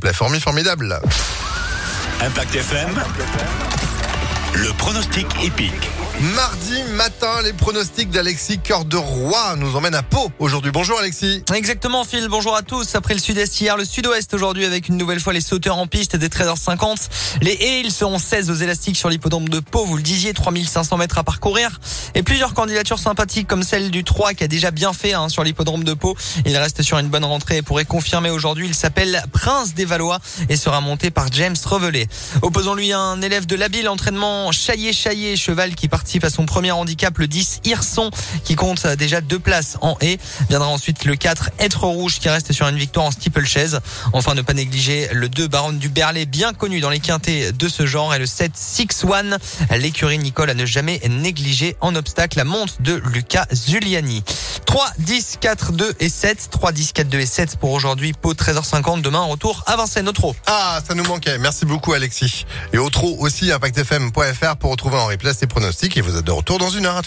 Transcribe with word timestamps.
plaît. 0.00 0.12
Formi 0.12 0.40
formidable. 0.40 0.98
Impact 2.22 2.54
FM. 2.54 2.90
Le 4.54 4.72
pronostic 4.78 5.26
épique. 5.44 5.99
Mardi 6.20 6.82
matin, 6.96 7.40
les 7.42 7.54
pronostics 7.54 8.10
d'Alexis 8.10 8.58
Cœur 8.58 8.84
de 8.84 8.98
Roi 8.98 9.56
nous 9.56 9.74
emmènent 9.74 9.94
à 9.94 10.02
Pau 10.02 10.30
aujourd'hui. 10.38 10.70
Bonjour 10.70 10.98
Alexis. 10.98 11.42
Exactement 11.54 12.04
Phil, 12.04 12.28
bonjour 12.28 12.54
à 12.54 12.60
tous. 12.60 12.94
Après 12.94 13.14
le 13.14 13.20
sud-est 13.20 13.58
hier, 13.58 13.78
le 13.78 13.86
sud-ouest 13.86 14.34
aujourd'hui 14.34 14.66
avec 14.66 14.88
une 14.88 14.98
nouvelle 14.98 15.18
fois 15.18 15.32
les 15.32 15.40
sauteurs 15.40 15.78
en 15.78 15.86
piste 15.86 16.16
dès 16.16 16.26
13h50. 16.28 17.08
Les 17.40 17.52
haies, 17.52 17.80
ils 17.80 17.90
seront 17.90 18.18
16 18.18 18.50
aux 18.50 18.54
élastiques 18.54 18.98
sur 18.98 19.08
l'hippodrome 19.08 19.48
de 19.48 19.60
Pau, 19.60 19.86
vous 19.86 19.96
le 19.96 20.02
disiez, 20.02 20.34
3500 20.34 20.98
mètres 20.98 21.16
à 21.16 21.24
parcourir. 21.24 21.80
Et 22.14 22.22
plusieurs 22.22 22.52
candidatures 22.52 22.98
sympathiques 22.98 23.46
comme 23.46 23.62
celle 23.62 23.90
du 23.90 24.04
3 24.04 24.34
qui 24.34 24.44
a 24.44 24.48
déjà 24.48 24.70
bien 24.72 24.92
fait 24.92 25.14
hein, 25.14 25.30
sur 25.30 25.42
l'hippodrome 25.42 25.84
de 25.84 25.94
Pau. 25.94 26.18
Il 26.44 26.54
reste 26.58 26.82
sur 26.82 26.98
une 26.98 27.08
bonne 27.08 27.24
rentrée 27.24 27.58
et 27.58 27.62
pourrait 27.62 27.86
confirmer 27.86 28.28
aujourd'hui. 28.28 28.66
Il 28.66 28.74
s'appelle 28.74 29.22
Prince 29.32 29.72
des 29.72 29.86
Valois 29.86 30.18
et 30.50 30.56
sera 30.56 30.82
monté 30.82 31.10
par 31.10 31.32
James 31.32 31.56
Revelé. 31.64 32.08
Opposons-lui 32.42 32.92
un 32.92 33.22
élève 33.22 33.46
de 33.46 33.56
l'habile 33.56 33.88
entraînement 33.88 34.52
Chaillé-Chaillé, 34.52 35.38
cheval 35.38 35.74
qui 35.74 35.88
à 36.22 36.30
son 36.30 36.46
premier 36.46 36.72
handicap, 36.72 37.16
le 37.18 37.28
10 37.28 37.60
Hirson, 37.64 38.10
qui 38.44 38.56
compte 38.56 38.86
déjà 38.86 39.20
deux 39.20 39.38
places 39.38 39.78
en 39.80 39.96
haie. 40.00 40.18
Viendra 40.48 40.68
ensuite 40.68 41.04
le 41.04 41.14
4 41.14 41.50
Être 41.58 41.84
Rouge, 41.84 42.18
qui 42.18 42.28
reste 42.28 42.52
sur 42.52 42.66
une 42.66 42.76
victoire 42.76 43.06
en 43.06 43.10
steeplechase. 43.10 43.80
Enfin, 44.12 44.34
ne 44.34 44.42
pas 44.42 44.54
négliger 44.54 45.08
le 45.12 45.28
2 45.28 45.48
Baronne 45.48 45.78
du 45.78 45.88
Berlay, 45.88 46.26
bien 46.26 46.52
connu 46.52 46.80
dans 46.80 46.90
les 46.90 47.00
quintés 47.00 47.52
de 47.52 47.68
ce 47.68 47.86
genre, 47.86 48.14
et 48.14 48.18
le 48.18 48.26
7 48.26 48.52
Six 48.54 49.04
One, 49.04 49.38
l'écurie 49.76 50.18
Nicole 50.18 50.50
à 50.50 50.54
ne 50.54 50.66
jamais 50.66 51.00
négliger 51.08 51.76
en 51.80 51.94
obstacle 51.94 52.38
la 52.38 52.44
monte 52.44 52.82
de 52.82 53.00
Lucas 53.12 53.46
Zuliani. 53.54 54.22
3, 54.70 54.86
10, 54.98 55.38
4, 55.40 55.72
2 55.72 55.94
et 55.98 56.08
7. 56.08 56.48
3, 56.48 56.70
10, 56.70 56.92
4, 56.92 57.08
2 57.08 57.18
et 57.18 57.26
7 57.26 57.56
pour 57.56 57.72
aujourd'hui. 57.72 58.12
Pau 58.12 58.34
13h50. 58.34 59.02
Demain, 59.02 59.18
retour 59.22 59.64
à 59.66 59.74
Vincennes, 59.74 60.08
au 60.08 60.12
trot. 60.12 60.36
Ah, 60.46 60.78
ça 60.86 60.94
nous 60.94 61.02
manquait. 61.02 61.38
Merci 61.38 61.66
beaucoup, 61.66 61.92
Alexis. 61.92 62.46
Et 62.72 62.78
au 62.78 62.88
trot 62.88 63.16
aussi, 63.18 63.50
impactfm.fr 63.50 64.56
pour 64.60 64.70
retrouver 64.70 64.96
en 64.96 65.06
replay 65.06 65.34
ces 65.34 65.48
pronostics 65.48 65.96
et 65.96 66.00
vous 66.02 66.16
êtes 66.16 66.24
de 66.24 66.30
retour 66.30 66.58
dans 66.58 66.70
une 66.70 66.86
heure. 66.86 66.98